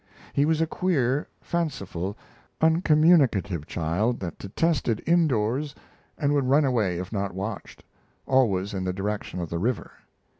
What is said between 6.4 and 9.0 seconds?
run away if not watched always in the